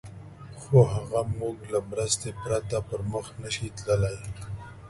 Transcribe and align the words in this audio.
خو 0.59 0.75
هغه 0.93 1.19
زموږ 1.31 1.57
له 1.73 1.79
مرستې 1.89 2.29
پرته 2.41 2.77
پر 2.89 2.99
مخ 3.11 3.25
نه 3.43 3.49
شي 3.55 3.67
تللای. 3.77 4.17